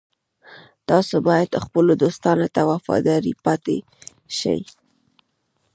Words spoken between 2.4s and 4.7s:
ته وفادار پاتې شئ